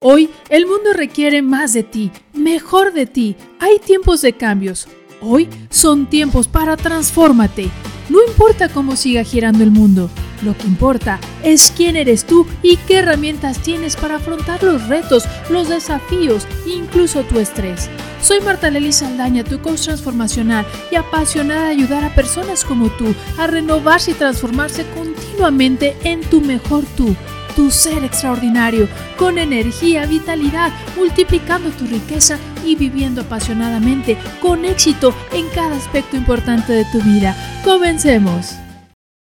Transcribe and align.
Hoy 0.00 0.30
el 0.48 0.64
mundo 0.64 0.92
requiere 0.92 1.42
más 1.42 1.72
de 1.72 1.82
ti, 1.82 2.12
mejor 2.32 2.92
de 2.92 3.06
ti. 3.06 3.34
Hay 3.58 3.80
tiempos 3.80 4.22
de 4.22 4.32
cambios. 4.32 4.86
Hoy 5.20 5.48
son 5.70 6.08
tiempos 6.08 6.46
para 6.46 6.76
transfórmate. 6.76 7.68
No 8.08 8.24
importa 8.24 8.68
cómo 8.68 8.94
siga 8.94 9.24
girando 9.24 9.64
el 9.64 9.72
mundo, 9.72 10.08
lo 10.42 10.56
que 10.56 10.68
importa 10.68 11.18
es 11.42 11.72
quién 11.76 11.96
eres 11.96 12.24
tú 12.24 12.46
y 12.62 12.76
qué 12.76 12.98
herramientas 12.98 13.58
tienes 13.58 13.96
para 13.96 14.16
afrontar 14.16 14.62
los 14.62 14.86
retos, 14.86 15.24
los 15.50 15.68
desafíos 15.68 16.46
e 16.64 16.74
incluso 16.74 17.24
tu 17.24 17.40
estrés. 17.40 17.90
Soy 18.22 18.40
Marta 18.40 18.70
Lely 18.70 18.92
Saldaña, 18.92 19.42
tu 19.42 19.60
coach 19.60 19.82
transformacional 19.82 20.64
y 20.92 20.94
apasionada 20.94 21.64
de 21.64 21.70
ayudar 21.70 22.04
a 22.04 22.14
personas 22.14 22.64
como 22.64 22.88
tú 22.90 23.12
a 23.36 23.48
renovarse 23.48 24.12
y 24.12 24.14
transformarse 24.14 24.86
continuamente 24.94 25.96
en 26.04 26.20
tu 26.20 26.40
mejor 26.40 26.84
tú 26.96 27.16
tu 27.58 27.72
ser 27.72 28.04
extraordinario, 28.04 28.88
con 29.16 29.36
energía, 29.36 30.06
vitalidad, 30.06 30.70
multiplicando 30.96 31.70
tu 31.70 31.86
riqueza 31.86 32.38
y 32.64 32.76
viviendo 32.76 33.22
apasionadamente, 33.22 34.16
con 34.40 34.64
éxito 34.64 35.12
en 35.32 35.44
cada 35.52 35.74
aspecto 35.74 36.16
importante 36.16 36.72
de 36.72 36.84
tu 36.92 37.02
vida. 37.02 37.34
Comencemos. 37.64 38.52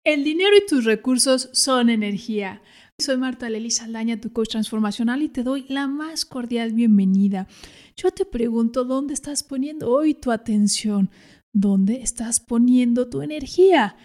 El 0.05 0.23
dinero 0.23 0.55
y 0.55 0.67
tus 0.67 0.85
recursos 0.85 1.49
son 1.55 1.89
energía. 1.89 2.61
Soy 2.99 3.17
Marta 3.17 3.49
Lely 3.49 3.71
Saldaña, 3.71 4.21
tu 4.21 4.31
coach 4.31 4.51
transformacional, 4.51 5.23
y 5.23 5.31
te 5.31 5.43
doy 5.43 5.65
la 5.71 5.87
más 5.87 6.27
cordial 6.27 6.75
bienvenida. 6.75 7.49
Yo 7.97 8.11
te 8.11 8.27
pregunto, 8.27 8.85
¿dónde 8.85 9.15
estás 9.15 9.45
poniendo 9.45 9.91
hoy 9.91 10.13
tu 10.13 10.31
atención? 10.31 11.09
¿Dónde 11.55 12.03
estás 12.03 12.41
poniendo 12.41 13.09
tu 13.09 13.23
energía? 13.23 13.97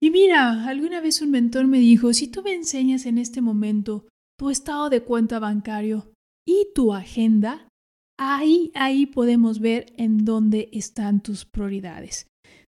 Y 0.00 0.10
mira, 0.10 0.64
alguna 0.66 1.00
vez 1.00 1.20
un 1.22 1.30
mentor 1.30 1.66
me 1.66 1.78
dijo, 1.78 2.12
si 2.12 2.28
tú 2.28 2.42
me 2.42 2.54
enseñas 2.54 3.06
en 3.06 3.18
este 3.18 3.40
momento 3.40 4.06
tu 4.38 4.50
estado 4.50 4.90
de 4.90 5.02
cuenta 5.02 5.38
bancario 5.40 6.12
y 6.46 6.68
tu 6.74 6.94
agenda, 6.94 7.68
ahí, 8.18 8.70
ahí 8.74 9.06
podemos 9.06 9.58
ver 9.58 9.92
en 9.96 10.24
dónde 10.24 10.68
están 10.72 11.20
tus 11.20 11.44
prioridades. 11.44 12.28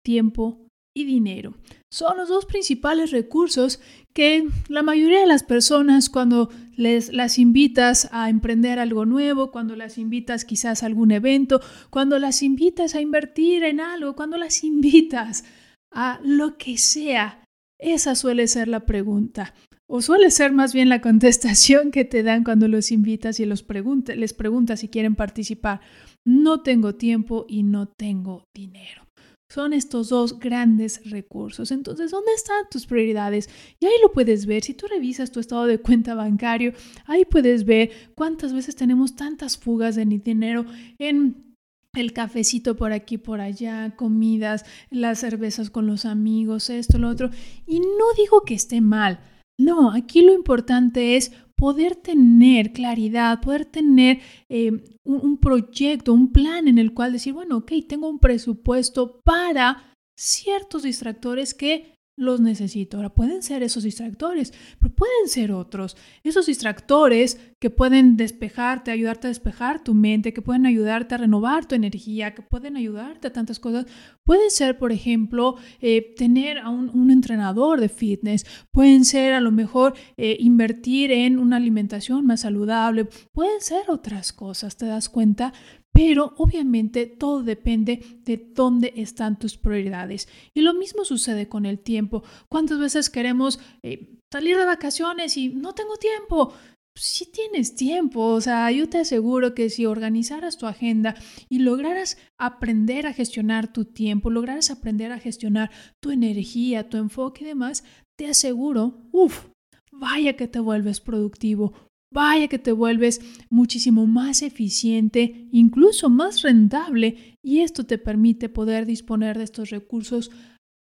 Tiempo 0.06 0.66
y 0.95 1.03
dinero. 1.03 1.56
Son 1.92 2.17
los 2.17 2.30
dos 2.30 2.45
principales 2.45 3.12
recursos 3.12 3.80
que 4.14 4.47
la 4.67 4.84
mayoría 4.84 5.22
de 5.22 5.28
las 5.28 5.44
personas 5.44 6.09
cuando 6.09 6.50
les 6.75 7.14
las 7.14 7.38
invitas 7.38 8.09
a 8.12 8.30
emprender 8.30 8.80
algo 8.80 9.06
nuevo, 9.06 9.52
cuando 9.52 9.75
las 9.75 9.97
invitas 9.97 10.45
quizás 10.45 10.84
a 10.84 10.86
algún 10.86 11.12
evento, 11.12 11.62
cuando 11.90 12.17
las 12.20 12.42
invitas 12.44 12.95
a 12.95 13.02
invertir 13.02 13.64
en 13.64 13.81
algo, 13.81 14.16
cuando 14.16 14.38
las 14.38 14.64
invitas 14.64 15.44
a 15.92 16.20
lo 16.23 16.58
que 16.58 16.78
sea? 16.78 17.44
Esa 17.80 18.16
suele 18.16 18.48
ser 18.48 18.68
la 18.68 18.82
pregunta. 18.82 19.54
O 19.88 20.02
suele 20.02 20.30
ser 20.30 20.52
más 20.52 20.73
bien 20.73 20.88
la 20.90 21.02
contestación 21.02 21.90
que 21.90 22.06
te 22.06 22.22
dan 22.22 22.44
cuando 22.44 22.68
los 22.68 22.92
invitas 22.92 23.40
y 23.40 23.46
les 23.46 23.64
preguntas 23.64 24.80
si 24.80 24.88
quieren 24.88 25.16
participar. 25.16 25.81
No 26.26 26.62
tengo 26.62 26.96
tiempo 26.96 27.46
y 27.50 27.64
no 27.64 27.88
tengo 27.88 28.44
dinero. 28.54 29.08
Son 29.52 29.73
estos 29.73 30.09
dos 30.09 30.38
grandes 30.38 31.09
recursos. 31.09 31.72
Entonces, 31.72 32.12
¿dónde 32.12 32.34
están 32.36 32.66
tus 32.70 32.86
prioridades? 32.86 33.50
Y 33.80 33.88
ahí 33.88 33.94
lo 34.03 34.12
puedes 34.12 34.46
ver. 34.46 34.64
Si 34.64 34.76
tú 34.76 34.86
revisas 34.86 35.31
tu 35.31 35.40
estado 35.40 35.66
de 35.66 35.80
cuenta 35.80 36.14
bancario, 36.14 36.74
ahí 37.06 37.26
puedes 37.26 37.66
ver 37.66 37.90
cuántas 38.14 38.53
veces 38.53 38.76
tenemos 38.76 39.16
tantas 39.16 39.58
fugas 39.58 39.96
de 39.96 40.06
dinero 40.06 40.68
en 41.00 41.48
el 41.95 42.14
cafecito 42.14 42.76
por 42.76 42.94
aquí, 42.94 43.18
por 43.18 43.42
allá, 43.42 43.95
comidas, 43.95 44.66
las 44.90 45.20
cervezas 45.20 45.70
con 45.70 45.88
los 45.88 46.06
amigos, 46.06 46.70
esto, 46.70 46.98
lo 46.98 47.09
otro. 47.09 47.30
Y 47.66 47.80
no 47.80 48.14
digo 48.18 48.42
que 48.42 48.54
esté 48.54 48.81
mal. 48.81 49.20
No, 49.59 49.92
aquí 49.92 50.22
lo 50.22 50.34
importante 50.34 51.18
es 51.18 51.31
poder 51.56 51.96
tener 51.96 52.72
claridad, 52.72 53.42
poder 53.42 53.66
tener 53.66 54.20
eh, 54.48 54.72
un, 55.04 55.20
un 55.22 55.38
proyecto, 55.38 56.14
un 56.14 56.31
plan 56.31 56.68
en 56.68 56.78
el 56.78 56.94
cual 56.94 57.12
decir, 57.12 57.34
bueno, 57.34 57.58
ok, 57.58 57.73
tengo 57.88 58.09
un 58.09 58.20
presupuesto 58.20 59.20
para 59.26 59.94
ciertos 60.18 60.84
distractores 60.84 61.53
que 61.53 61.99
los 62.19 62.41
necesito. 62.41 62.97
Ahora, 62.97 63.09
pueden 63.09 63.41
ser 63.41 63.63
esos 63.63 63.84
distractores, 63.84 64.53
pero 64.80 64.94
pueden 64.94 65.28
ser 65.28 65.52
otros. 65.52 65.97
Esos 66.24 66.46
distractores 66.46 67.40
que 67.59 67.69
pueden 67.69 68.18
despejarte, 68.18 68.91
ayudarte 68.91 69.28
a 69.28 69.30
despejar 69.30 69.84
tu 69.84 69.94
mente, 69.94 70.34
que 70.34 70.41
pueden 70.41 70.66
ayudarte 70.66 71.16
a 71.16 71.19
renovar 71.19 71.66
tu 71.66 71.75
energía, 71.75 72.34
que 72.34 72.41
pueden 72.41 72.78
ayudarte 72.78 73.28
a 73.28 73.34
tantas 73.34 73.59
cosas. 73.59 73.85
Pueden 74.24 74.52
ser, 74.52 74.78
por 74.78 74.91
ejemplo, 74.91 75.56
eh, 75.80 76.13
tener 76.16 76.59
a 76.59 76.69
un, 76.69 77.09
entrenador 77.09 77.80
de 77.80 77.90
fitness. 77.90 78.46
Pueden 78.72 79.06
ser, 79.06 79.34
a 79.34 79.41
lo 79.41 79.51
mejor, 79.51 79.94
eh, 80.18 80.38
invertir 80.40 81.12
en 81.12 81.40
una 81.40 81.57
alimentación 81.57 82.25
más 82.25 82.41
saludable. 82.41 83.07
Pueden 83.31 83.62
ser 83.62 83.90
otras 83.90 84.34
cosas, 84.34 84.78
¿te 84.78 84.86
das 84.86 85.09
cuenta? 85.09 85.53
Pero 86.00 86.34
obviamente 86.38 87.08
todo 87.08 87.44
depende 87.44 88.22
de 88.24 88.38
dónde 88.56 88.94
están 88.96 89.38
tus 89.38 89.58
prioridades. 89.58 90.30
Y 90.54 90.62
lo 90.62 90.74
mismo 90.74 91.04
sucede 91.04 91.50
con 91.50 91.66
el 91.66 91.80
tiempo. 91.80 92.24
¿Cuántas 92.48 92.80
veces 92.80 93.10
queremos 93.10 93.60
eh, 93.84 94.16
salir 94.32 94.58
de 94.58 94.64
vacaciones 94.64 95.36
y 95.36 95.50
no 95.50 95.76
tengo 95.76 95.98
tiempo? 95.98 96.54
Si 96.96 97.30
tienes 97.30 97.76
tiempo, 97.76 98.28
o 98.28 98.40
sea, 98.40 98.72
yo 98.72 98.88
te 98.88 99.00
aseguro 99.00 99.54
que 99.54 99.70
si 99.70 99.86
organizaras 99.86 100.58
tu 100.58 100.68
agenda 100.68 101.16
y 101.50 101.60
lograras 101.60 102.18
aprender 102.38 103.06
a 103.06 103.12
gestionar 103.12 103.74
tu 103.74 103.84
tiempo, 103.84 104.30
lograras 104.30 104.72
aprender 104.72 105.12
a 105.12 105.20
gestionar 105.20 105.70
tu 106.00 106.12
energía, 106.12 106.88
tu 106.88 106.96
enfoque 106.96 107.44
y 107.44 107.48
demás, 107.48 107.84
te 108.18 108.28
aseguro, 108.28 109.02
uff, 109.12 109.48
vaya 109.92 110.38
que 110.38 110.48
te 110.48 110.62
vuelves 110.62 111.02
productivo, 111.02 111.74
Vaya 112.12 112.47
que 112.47 112.58
te 112.58 112.72
vuelves 112.72 113.22
muchísimo 113.50 114.08
más 114.08 114.42
eficiente, 114.42 115.47
incluso 115.52 116.09
más 116.09 116.42
rentable, 116.42 117.38
y 117.44 117.59
esto 117.59 117.86
te 117.86 118.00
permite 118.00 118.50
poder 118.50 118.86
disponer 118.88 119.38
de 119.38 119.44
estos 119.44 119.70
recursos 119.70 120.31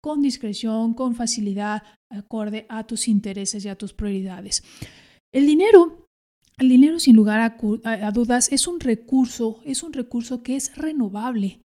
con 0.03 0.21
discreción, 0.21 0.95
con 0.95 1.15
facilidad, 1.15 1.85
acorde 2.11 2.67
a 2.69 2.85
tus 2.87 3.07
intereses 3.07 3.65
y 3.65 3.69
a 3.69 3.79
tus 3.79 3.93
prioridades. 3.93 4.65
El 5.33 5.47
dinero, 5.47 6.09
el 6.59 6.69
dinero 6.69 6.99
sin 6.99 7.15
lugar 7.15 7.41
a, 7.85 8.11
dudas 8.11 8.51
es 8.51 8.67
un 8.67 8.81
recurso, 8.81 9.61
es 9.65 9.85
un 9.85 9.93
recurso 9.93 10.43
que 10.43 10.57
es 10.57 10.77
renovable. 10.77 11.61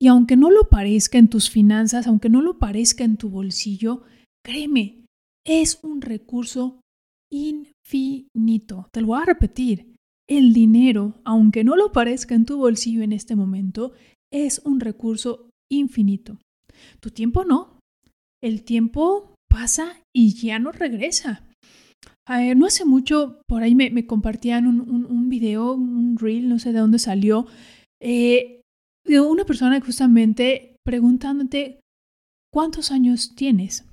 Y 0.00 0.08
aunque 0.08 0.36
no 0.36 0.50
lo 0.50 0.68
parezca 0.68 1.16
en 1.18 1.28
tus 1.28 1.48
finanzas, 1.48 2.06
aunque 2.06 2.28
no 2.28 2.42
lo 2.42 2.58
parezca 2.58 3.04
en 3.04 3.16
tu 3.16 3.30
bolsillo, 3.30 4.02
créeme, 4.44 5.06
es 5.46 5.78
un 5.82 6.02
recurso 6.02 6.80
infinito. 7.84 8.88
Te 8.92 9.00
lo 9.00 9.08
voy 9.08 9.22
a 9.22 9.26
repetir. 9.26 9.94
El 10.28 10.52
dinero, 10.52 11.20
aunque 11.24 11.64
no 11.64 11.76
lo 11.76 11.92
parezca 11.92 12.34
en 12.34 12.46
tu 12.46 12.56
bolsillo 12.56 13.02
en 13.02 13.12
este 13.12 13.36
momento, 13.36 13.92
es 14.32 14.62
un 14.64 14.80
recurso 14.80 15.50
infinito. 15.70 16.38
Tu 17.00 17.10
tiempo 17.10 17.44
no. 17.44 17.80
El 18.42 18.62
tiempo 18.62 19.34
pasa 19.48 20.00
y 20.14 20.34
ya 20.34 20.58
no 20.58 20.72
regresa. 20.72 21.44
no 22.56 22.66
hace 22.66 22.84
mucho, 22.84 23.42
por 23.46 23.62
ahí 23.62 23.74
me, 23.74 24.06
compartían 24.06 24.66
un, 24.66 24.80
un, 24.80 25.28
video, 25.28 25.74
un 25.74 26.16
reel, 26.16 26.48
no 26.48 26.58
sé 26.58 26.72
de 26.72 26.78
dónde 26.78 26.98
salió, 26.98 27.46
eh, 28.00 28.62
de 29.04 29.20
una 29.20 29.44
persona 29.44 29.80
justamente 29.80 30.76
preguntándote, 30.84 31.80
¿cuántos 32.52 32.90
años 32.90 33.34
tienes? 33.34 33.84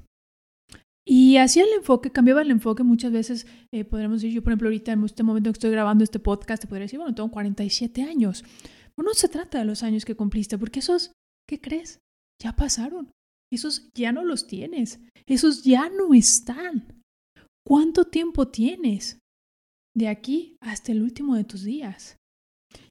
Y 1.11 1.37
hacía 1.37 1.63
el 1.63 1.73
enfoque, 1.73 2.11
cambiaba 2.11 2.43
el 2.43 2.51
enfoque 2.51 2.83
muchas 2.83 3.11
veces, 3.11 3.47
eh, 3.73 3.83
podríamos 3.83 4.21
decir, 4.21 4.31
yo 4.31 4.43
por 4.43 4.51
ejemplo 4.51 4.67
ahorita 4.67 4.91
en 4.91 5.03
este 5.03 5.23
momento 5.23 5.49
que 5.49 5.55
estoy 5.55 5.71
grabando 5.71 6.03
este 6.03 6.19
podcast, 6.19 6.61
te 6.61 6.67
podría 6.67 6.83
decir, 6.83 6.99
bueno, 6.99 7.15
tengo 7.15 7.31
47 7.31 8.03
años. 8.03 8.43
no 8.95 9.13
se 9.15 9.27
trata 9.27 9.57
de 9.57 9.65
los 9.65 9.81
años 9.81 10.05
que 10.05 10.15
cumpliste, 10.15 10.59
porque 10.59 10.81
esos, 10.81 11.11
¿qué 11.49 11.59
crees? 11.59 11.97
Ya 12.39 12.55
pasaron. 12.55 13.09
Esos 13.51 13.89
ya 13.95 14.11
no 14.11 14.23
los 14.23 14.45
tienes. 14.45 14.99
Esos 15.25 15.63
ya 15.63 15.89
no 15.89 16.13
están. 16.13 17.01
¿Cuánto 17.65 18.05
tiempo 18.05 18.47
tienes? 18.49 19.17
De 19.95 20.09
aquí 20.09 20.57
hasta 20.61 20.91
el 20.91 21.01
último 21.01 21.35
de 21.35 21.43
tus 21.43 21.63
días. 21.63 22.17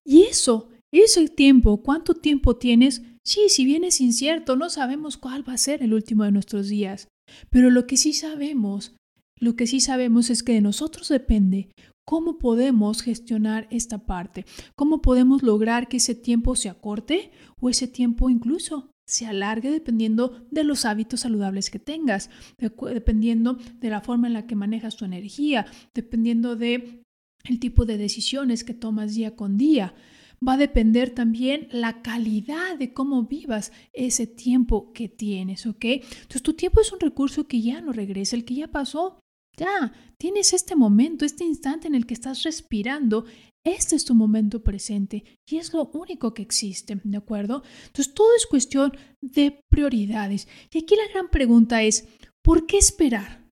Y 0.05 0.23
eso, 0.23 0.71
ese 0.93 1.29
tiempo, 1.29 1.85
¿cuánto 1.85 2.15
tiempo 2.15 2.57
tienes? 2.57 3.01
Sí, 3.25 3.49
si 3.49 3.65
bien 3.65 3.85
es 3.85 4.01
incierto, 4.01 4.57
no 4.57 4.71
sabemos 4.71 5.17
cuál 5.19 5.49
va 5.49 5.53
a 5.53 5.59
ser 5.59 5.85
el 5.85 5.95
último 5.95 6.25
de 6.25 6.33
nuestros 6.33 6.69
días. 6.69 7.07
Pero 7.51 7.71
lo 7.71 7.87
que 7.87 7.97
sí 7.97 8.13
sabemos, 8.13 8.95
lo 9.39 9.57
que 9.57 9.67
sí 9.67 9.81
sabemos 9.81 10.31
es 10.31 10.43
que 10.43 10.55
de 10.55 10.61
nosotros 10.61 11.09
depende 11.09 11.69
cómo 12.05 12.39
podemos 12.39 13.03
gestionar 13.03 13.69
esta 13.71 14.07
parte, 14.07 14.47
cómo 14.75 15.03
podemos 15.03 15.43
lograr 15.43 15.89
que 15.89 15.99
ese 15.99 16.15
tiempo 16.15 16.57
se 16.57 16.69
acorte 16.69 17.31
o 17.61 17.69
ese 17.69 17.87
tiempo 17.87 18.31
incluso 18.31 18.91
se 19.07 19.27
alargue 19.27 19.71
dependiendo 19.71 20.47
de 20.51 20.65
los 20.65 20.85
hábitos 20.85 21.21
saludables 21.21 21.71
que 21.71 21.79
tengas, 21.79 22.31
dependiendo 22.59 23.59
de 23.81 23.91
la 23.91 24.01
forma 24.03 24.27
en 24.27 24.35
la 24.35 24.47
que 24.47 24.55
manejas 24.55 24.97
tu 24.97 25.05
energía, 25.05 25.67
dependiendo 25.95 26.57
de 26.57 27.03
el 27.45 27.59
tipo 27.59 27.87
de 27.87 27.97
decisiones 27.97 28.65
que 28.65 28.75
tomas 28.75 29.15
día 29.15 29.35
con 29.35 29.57
día 29.57 29.95
va 30.47 30.55
a 30.55 30.59
depender 30.59 31.11
también 31.11 31.69
la 31.71 32.03
calidad 32.03 32.77
de 32.79 32.93
cómo 32.93 33.25
vivas 33.25 33.73
ese 33.93 34.27
tiempo 34.27 34.93
que 34.93 35.09
tienes, 35.09 35.67
¿ok? 35.67 35.85
Entonces 35.85 36.43
tu 36.43 36.55
tiempo 36.55 36.81
es 36.81 36.93
un 36.93 37.01
recurso 37.01 37.47
que 37.47 37.61
ya 37.61 37.81
no 37.81 37.93
regresa, 37.93 38.37
el 38.37 38.45
que 38.45 38.55
ya 38.55 38.69
pasó, 38.69 39.21
Ya, 39.59 39.93
tienes 40.19 40.53
este 40.53 40.77
momento, 40.77 41.25
este 41.25 41.45
instante 41.45 41.89
en 41.89 41.97
el 41.97 42.07
que 42.07 42.15
estás 42.15 42.45
respirando. 42.45 43.25
Este 43.65 43.97
es 43.97 44.05
tu 44.05 44.15
momento 44.15 44.63
presente 44.63 45.25
y 45.45 45.57
es 45.57 45.73
lo 45.73 45.91
único 45.93 46.33
que 46.33 46.43
existe, 46.43 47.01
¿de 47.03 47.17
acuerdo? 47.17 47.65
Entonces, 47.87 48.15
todo 48.15 48.29
es 48.37 48.47
cuestión 48.47 48.93
de 49.21 49.61
prioridades. 49.69 50.47
Y 50.73 50.79
aquí 50.79 50.95
la 50.95 51.13
gran 51.13 51.29
pregunta 51.29 51.83
es, 51.83 52.07
¿por 52.41 52.67
qué 52.67 52.79
esperar? 52.79 53.48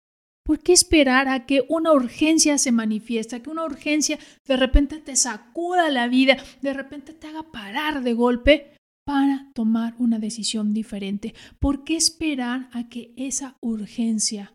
¿Por 0.47 0.61
qué 0.61 0.73
esperar 0.73 1.29
a 1.29 1.45
que 1.45 1.67
una 1.69 1.93
urgencia 1.93 2.57
se 2.57 2.71
manifiesta, 2.71 3.43
que 3.43 3.51
una 3.51 3.65
urgencia 3.65 4.17
de 4.47 4.57
repente 4.57 4.99
te 4.99 5.17
sacuda 5.17 5.91
la 5.91 6.07
vida, 6.07 6.37
de 6.63 6.73
repente 6.73 7.13
te 7.13 7.27
haga 7.27 7.51
parar 7.51 8.05
de 8.05 8.13
golpe 8.13 8.77
para 9.05 9.51
tomar 9.57 9.97
una 9.99 10.21
decisión 10.21 10.73
diferente? 10.73 11.35
¿Por 11.59 11.83
qué 11.83 11.97
esperar 11.97 12.71
a 12.73 12.89
que 12.89 13.13
esa 13.17 13.57
urgencia 13.61 14.55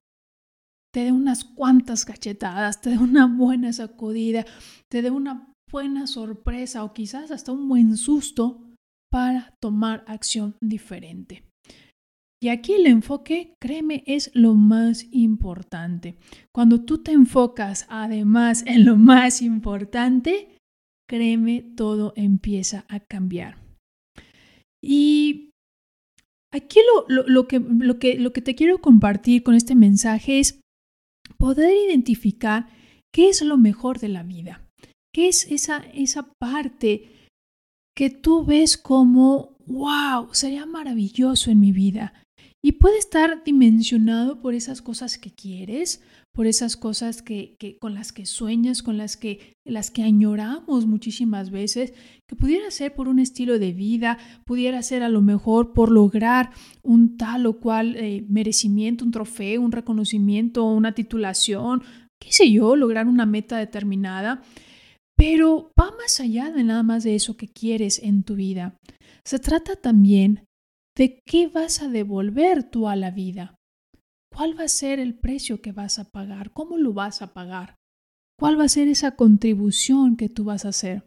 te 0.93 1.03
dé 1.03 1.11
unas 1.11 1.43
cuantas 1.43 2.05
cachetadas, 2.05 2.79
te 2.79 2.91
dé 2.91 2.97
una 2.97 3.27
buena 3.27 3.73
sacudida, 3.73 4.45
te 4.89 5.01
dé 5.01 5.11
una 5.11 5.53
buena 5.69 6.07
sorpresa 6.07 6.85
o 6.85 6.93
quizás 6.93 7.31
hasta 7.31 7.51
un 7.51 7.67
buen 7.67 7.97
susto 7.97 8.63
para 9.11 9.57
tomar 9.59 10.05
acción 10.07 10.55
diferente? 10.61 11.50
Y 12.43 12.49
aquí 12.49 12.73
el 12.73 12.87
enfoque, 12.87 13.53
créeme, 13.61 14.03
es 14.07 14.31
lo 14.33 14.55
más 14.55 15.05
importante. 15.11 16.15
Cuando 16.51 16.83
tú 16.83 17.03
te 17.03 17.11
enfocas 17.11 17.85
además 17.87 18.63
en 18.65 18.85
lo 18.85 18.97
más 18.97 19.43
importante, 19.43 20.57
créeme, 21.07 21.61
todo 21.75 22.13
empieza 22.15 22.85
a 22.89 22.99
cambiar. 22.99 23.57
Y 24.83 25.51
aquí 26.51 26.79
lo, 27.07 27.47
que, 27.47 27.59
lo, 27.59 27.99
que, 27.99 28.15
lo 28.15 28.33
que 28.33 28.41
te 28.41 28.55
quiero 28.55 28.79
compartir 28.79 29.43
con 29.43 29.53
este 29.53 29.75
mensaje 29.75 30.39
es 30.39 30.59
poder 31.37 31.71
identificar 31.89 32.67
qué 33.13 33.29
es 33.29 33.43
lo 33.43 33.57
mejor 33.57 33.99
de 33.99 34.09
la 34.09 34.23
vida, 34.23 34.67
qué 35.13 35.27
es 35.27 35.45
esa, 35.51 35.85
esa 35.93 36.33
parte 36.39 37.27
que 37.95 38.09
tú 38.09 38.45
ves 38.45 38.77
como, 38.77 39.57
wow, 39.67 40.33
sería 40.33 40.65
maravilloso 40.65 41.51
en 41.51 41.59
mi 41.59 41.71
vida. 41.71 42.13
Y 42.63 42.73
puede 42.73 42.99
estar 42.99 43.43
dimensionado 43.43 44.39
por 44.39 44.53
esas 44.53 44.83
cosas 44.83 45.17
que 45.17 45.31
quieres, 45.31 46.03
por 46.31 46.45
esas 46.45 46.77
cosas 46.77 47.23
que, 47.23 47.57
con 47.79 47.95
las 47.95 48.11
que 48.11 48.27
sueñas, 48.27 48.83
con 48.83 48.97
las 48.97 49.17
que, 49.17 49.57
las 49.65 49.89
que 49.89 50.03
añoramos 50.03 50.85
muchísimas 50.85 51.49
veces, 51.49 51.93
que 52.27 52.35
pudiera 52.35 52.69
ser 52.69 52.93
por 52.93 53.07
un 53.07 53.17
estilo 53.17 53.57
de 53.57 53.73
vida, 53.73 54.19
pudiera 54.45 54.83
ser 54.83 55.01
a 55.01 55.09
lo 55.09 55.21
mejor 55.21 55.73
por 55.73 55.91
lograr 55.91 56.51
un 56.83 57.17
tal 57.17 57.47
o 57.47 57.59
cual 57.59 57.95
eh, 57.97 58.23
merecimiento, 58.29 59.03
un 59.05 59.11
trofeo, 59.11 59.61
un 59.61 59.71
reconocimiento, 59.71 60.63
una 60.63 60.93
titulación, 60.93 61.81
qué 62.21 62.31
sé 62.31 62.51
yo, 62.51 62.75
lograr 62.75 63.07
una 63.07 63.25
meta 63.25 63.57
determinada. 63.57 64.43
Pero 65.17 65.71
va 65.79 65.91
más 65.97 66.19
allá 66.19 66.51
de 66.51 66.63
nada 66.63 66.83
más 66.83 67.03
de 67.03 67.15
eso 67.15 67.37
que 67.37 67.47
quieres 67.47 67.99
en 68.03 68.23
tu 68.23 68.35
vida. 68.35 68.79
Se 69.25 69.39
trata 69.39 69.75
también 69.75 70.45
¿De 70.95 71.21
qué 71.25 71.47
vas 71.47 71.81
a 71.81 71.87
devolver 71.87 72.69
tú 72.69 72.87
a 72.87 72.95
la 72.95 73.11
vida? 73.11 73.55
¿Cuál 74.33 74.57
va 74.57 74.63
a 74.63 74.69
ser 74.69 74.99
el 74.99 75.15
precio 75.15 75.61
que 75.61 75.71
vas 75.71 75.99
a 75.99 76.09
pagar? 76.09 76.51
¿Cómo 76.51 76.77
lo 76.77 76.93
vas 76.93 77.21
a 77.21 77.33
pagar? 77.33 77.75
¿Cuál 78.39 78.59
va 78.59 78.63
a 78.63 78.69
ser 78.69 78.87
esa 78.87 79.15
contribución 79.15 80.17
que 80.17 80.29
tú 80.29 80.43
vas 80.43 80.65
a 80.65 80.69
hacer? 80.69 81.05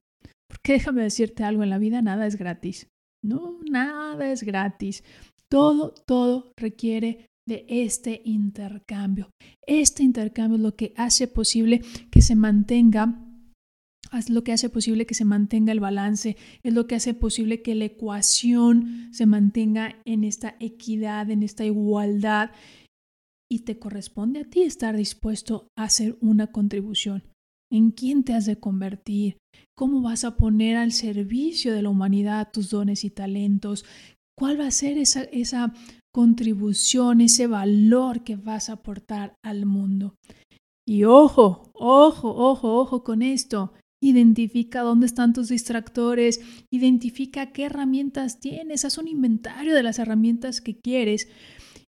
Porque 0.49 0.75
déjame 0.75 1.03
decirte 1.03 1.43
algo, 1.43 1.63
en 1.63 1.71
la 1.71 1.79
vida 1.79 2.01
nada 2.01 2.27
es 2.27 2.37
gratis. 2.37 2.89
No, 3.23 3.59
nada 3.71 4.31
es 4.31 4.43
gratis. 4.43 5.03
Todo, 5.51 5.95
todo 6.07 6.53
requiere 6.57 7.27
de 7.47 7.67
este 7.69 8.23
intercambio. 8.25 9.31
Este 9.67 10.03
intercambio 10.03 10.57
es 10.57 10.63
lo 10.63 10.77
que 10.77 10.95
hace 10.97 11.27
posible 11.29 11.83
que 12.11 12.23
se 12.23 12.37
mantenga 12.37 13.21
es 14.19 14.31
lo 14.31 14.45
que 14.45 14.53
hace 14.53 14.69
posible 14.69 15.07
que 15.07 15.15
se 15.15 15.25
mantenga 15.25 15.73
el 15.73 15.81
balance, 15.81 16.37
es 16.63 16.75
lo 16.75 16.87
que 16.87 16.95
hace 16.95 17.15
posible 17.15 17.63
que 17.63 17.75
la 17.75 17.87
ecuación 17.87 19.09
se 19.13 19.27
mantenga 19.27 19.97
en 20.05 20.25
esta 20.25 20.57
equidad, 20.61 21.31
en 21.31 21.43
esta 21.43 21.65
igualdad. 21.65 22.51
Y 23.51 23.61
te 23.61 23.79
corresponde 23.79 24.41
a 24.41 24.45
ti 24.45 24.63
estar 24.63 24.97
dispuesto 24.97 25.69
a 25.77 25.85
hacer 25.85 26.17
una 26.21 26.49
contribución. 26.49 27.25
¿En 27.71 27.91
quién 27.91 28.25
te 28.25 28.35
has 28.35 28.47
de 28.47 28.59
convertir? 28.59 29.39
¿Cómo 29.77 30.01
vas 30.03 30.25
a 30.25 30.37
poner 30.37 30.77
al 30.77 30.93
servicio 30.93 31.73
de 31.73 31.83
la 31.83 31.91
humanidad 31.91 32.51
tus 32.53 32.71
dones 32.71 33.05
y 33.05 33.11
talentos? 33.11 33.85
¿Cuál 34.37 34.61
va 34.61 34.67
a 34.67 34.73
ser 34.73 34.99
esa, 34.99 35.23
esa 35.25 35.73
contribución, 36.13 37.21
ese 37.21 37.47
valor 37.47 38.25
que 38.25 38.37
vas 38.37 38.69
a 38.69 38.75
aportar 38.75 39.35
al 39.43 39.67
mundo? 39.67 40.15
Y 40.87 41.05
ojo, 41.05 41.71
ojo, 41.75 42.29
ojo, 42.29 42.79
ojo 42.79 43.05
con 43.05 43.23
esto. 43.23 43.73
Identifica 44.05 44.83
dónde 44.83 45.07
están 45.07 45.33
tus 45.33 45.49
distractores, 45.49 46.43
identifica 46.71 47.53
qué 47.53 47.65
herramientas 47.65 48.39
tienes, 48.39 48.85
haz 48.85 48.99
un 48.99 49.09
inventario 49.09 49.75
de 49.75 49.83
las 49.83 49.99
herramientas 49.99 50.61
que 50.61 50.77
quieres 50.77 51.27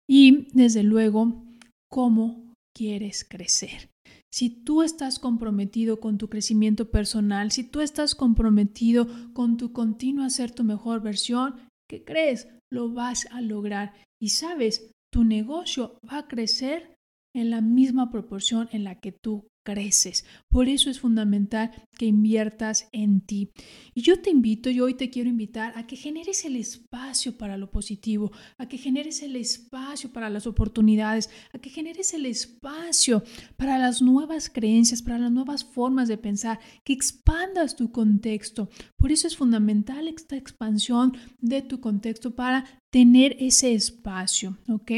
y 0.09 0.47
desde 0.53 0.83
luego 0.83 1.44
cómo 1.91 2.53
quieres 2.73 3.25
crecer. 3.25 3.89
Si 4.33 4.50
tú 4.50 4.81
estás 4.81 5.19
comprometido 5.19 6.00
con 6.00 6.17
tu 6.17 6.29
crecimiento 6.29 6.89
personal, 6.89 7.51
si 7.51 7.65
tú 7.65 7.81
estás 7.81 8.15
comprometido 8.15 9.07
con 9.33 9.57
tu 9.57 9.73
continuo 9.73 10.29
ser 10.29 10.51
tu 10.51 10.63
mejor 10.63 11.01
versión, 11.01 11.56
¿qué 11.89 12.06
crees? 12.06 12.47
Lo 12.71 12.94
vas 12.94 13.27
a 13.31 13.41
lograr. 13.41 13.94
Y 14.21 14.29
sabes, 14.29 14.89
tu 15.12 15.25
negocio 15.25 15.97
va 16.09 16.19
a 16.19 16.27
crecer 16.29 16.94
en 17.35 17.49
la 17.49 17.61
misma 17.61 18.09
proporción 18.09 18.67
en 18.71 18.83
la 18.83 18.99
que 18.99 19.11
tú 19.11 19.49
creces. 19.65 20.25
Por 20.47 20.69
eso 20.69 20.89
es 20.89 20.99
fundamental 20.99 21.71
que 21.97 22.05
inviertas 22.05 22.87
en 22.93 23.19
ti. 23.21 23.51
Y 23.93 24.03
yo 24.03 24.21
te 24.21 24.29
invito, 24.29 24.69
yo 24.69 24.85
hoy 24.85 24.93
te 24.93 25.09
quiero 25.09 25.29
invitar 25.29 25.73
a 25.75 25.87
que 25.87 25.95
generes 25.97 26.45
el 26.45 26.55
espacio 26.55 27.37
para 27.37 27.57
lo 27.57 27.71
positivo, 27.71 28.31
a 28.57 28.67
que 28.69 28.77
generes 28.77 29.23
el 29.23 29.35
espacio 29.35 30.13
para 30.13 30.29
las 30.29 30.45
oportunidades, 30.47 31.29
a 31.51 31.59
que 31.59 31.69
generes 31.69 32.13
el 32.13 32.27
espacio 32.27 33.23
para 33.57 33.77
las 33.79 34.01
nuevas 34.01 34.49
creencias, 34.49 35.01
para 35.01 35.17
las 35.17 35.31
nuevas 35.31 35.65
formas 35.65 36.07
de 36.07 36.17
pensar, 36.17 36.59
que 36.83 36.93
expandas 36.93 37.75
tu 37.75 37.91
contexto. 37.91 38.69
Por 38.97 39.11
eso 39.11 39.27
es 39.27 39.35
fundamental 39.35 40.07
esta 40.07 40.38
expansión 40.38 41.17
de 41.39 41.63
tu 41.63 41.81
contexto 41.81 42.35
para 42.35 42.65
tener 42.91 43.35
ese 43.39 43.73
espacio, 43.73 44.57
¿ok? 44.69 44.91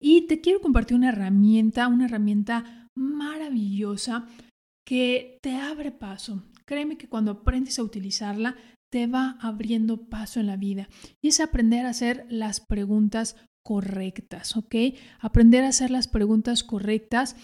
Y 0.00 0.26
te 0.26 0.40
quiero 0.40 0.60
compartir 0.60 0.96
una 0.96 1.08
herramienta, 1.08 1.88
una 1.88 2.06
herramienta 2.06 2.88
maravillosa 2.96 4.26
que 4.86 5.38
te 5.42 5.56
abre 5.56 5.90
paso. 5.90 6.44
Créeme 6.64 6.96
que 6.96 7.08
cuando 7.08 7.30
aprendes 7.30 7.78
a 7.78 7.82
utilizarla, 7.82 8.56
te 8.90 9.06
va 9.06 9.36
abriendo 9.40 10.08
paso 10.08 10.40
en 10.40 10.46
la 10.46 10.56
vida. 10.56 10.88
Y 11.22 11.28
es 11.28 11.40
aprender 11.40 11.86
a 11.86 11.90
hacer 11.90 12.26
las 12.28 12.60
preguntas 12.60 13.36
correctas, 13.64 14.56
¿ok? 14.56 14.74
Aprender 15.18 15.64
a 15.64 15.68
hacer 15.68 15.90
las 15.90 16.08
preguntas 16.08 16.62
correctas. 16.62 17.36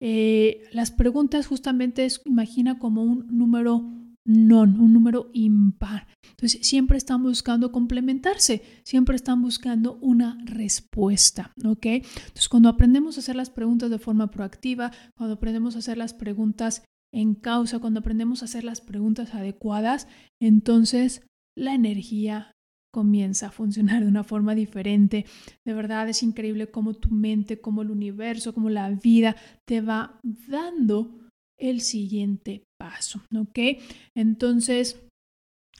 Eh, 0.00 0.62
las 0.72 0.90
preguntas 0.90 1.46
justamente 1.46 2.04
es, 2.04 2.22
imagina 2.24 2.78
como 2.78 3.02
un 3.02 3.26
número 3.26 3.90
non, 4.24 4.80
un 4.80 4.92
número 4.92 5.30
impar. 5.34 6.08
Entonces, 6.30 6.66
siempre 6.66 6.96
están 6.96 7.22
buscando 7.22 7.70
complementarse, 7.70 8.62
siempre 8.82 9.16
están 9.16 9.42
buscando 9.42 9.98
una 10.00 10.38
respuesta, 10.44 11.52
¿ok? 11.64 11.86
Entonces, 11.86 12.48
cuando 12.48 12.68
aprendemos 12.68 13.16
a 13.16 13.20
hacer 13.20 13.36
las 13.36 13.50
preguntas 13.50 13.90
de 13.90 13.98
forma 13.98 14.30
proactiva, 14.30 14.90
cuando 15.16 15.34
aprendemos 15.34 15.76
a 15.76 15.80
hacer 15.80 15.98
las 15.98 16.14
preguntas 16.14 16.84
en 17.12 17.34
causa, 17.34 17.78
cuando 17.78 18.00
aprendemos 18.00 18.42
a 18.42 18.46
hacer 18.46 18.64
las 18.64 18.80
preguntas 18.80 19.34
adecuadas, 19.34 20.08
entonces 20.40 21.22
la 21.56 21.74
energía 21.74 22.50
comienza 22.92 23.48
a 23.48 23.50
funcionar 23.50 24.02
de 24.02 24.08
una 24.08 24.24
forma 24.24 24.54
diferente. 24.54 25.26
De 25.66 25.74
verdad 25.74 26.08
es 26.08 26.22
increíble 26.22 26.70
cómo 26.70 26.94
tu 26.94 27.10
mente, 27.10 27.60
cómo 27.60 27.82
el 27.82 27.90
universo, 27.90 28.54
cómo 28.54 28.70
la 28.70 28.90
vida 28.90 29.36
te 29.66 29.80
va 29.80 30.20
dando 30.48 31.20
el 31.58 31.80
siguiente 31.80 32.64
paso, 32.84 33.22
¿ok? 33.34 33.80
Entonces, 34.14 35.00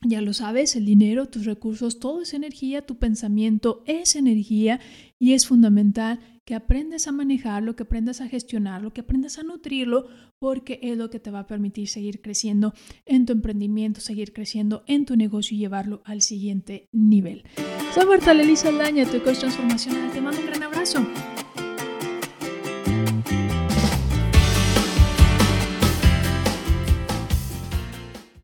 ya 0.00 0.22
lo 0.22 0.32
sabes, 0.32 0.74
el 0.74 0.86
dinero, 0.86 1.28
tus 1.28 1.44
recursos, 1.44 2.00
todo 2.00 2.22
es 2.22 2.32
energía, 2.32 2.86
tu 2.86 2.96
pensamiento 2.96 3.82
es 3.86 4.16
energía 4.16 4.80
y 5.18 5.34
es 5.34 5.46
fundamental 5.46 6.20
que 6.46 6.54
aprendas 6.54 7.06
a 7.06 7.12
manejarlo, 7.12 7.76
que 7.76 7.82
aprendas 7.82 8.22
a 8.22 8.28
gestionarlo, 8.28 8.94
que 8.94 9.02
aprendas 9.02 9.38
a 9.38 9.42
nutrirlo, 9.42 10.08
porque 10.38 10.80
es 10.82 10.96
lo 10.96 11.10
que 11.10 11.20
te 11.20 11.30
va 11.30 11.40
a 11.40 11.46
permitir 11.46 11.88
seguir 11.88 12.22
creciendo 12.22 12.72
en 13.04 13.26
tu 13.26 13.34
emprendimiento, 13.34 14.00
seguir 14.00 14.32
creciendo 14.32 14.82
en 14.86 15.04
tu 15.04 15.14
negocio 15.14 15.54
y 15.54 15.60
llevarlo 15.60 16.00
al 16.06 16.22
siguiente 16.22 16.88
nivel. 16.90 17.44
Soy 17.94 18.06
Marta 18.06 18.32
Lelisa 18.32 18.68
Aldaña, 18.68 19.04
tu 19.04 19.22
coach 19.22 19.40
transformacional. 19.40 20.10
Te 20.10 20.22
mando 20.22 20.40
un 20.40 20.46
gran 20.46 20.62
abrazo. 20.62 21.06